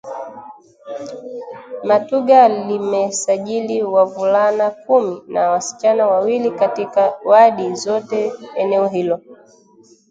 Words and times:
Matuga 1.83 2.47
limesajili 2.49 3.83
wavulana 3.83 4.69
kumi 4.69 5.21
na 5.27 5.49
wasichana 5.49 6.07
wawili 6.07 6.51
katika 6.51 7.13
wadi 7.25 7.75
zote 7.75 8.33
eneo 8.55 8.87
hilo 8.87 9.21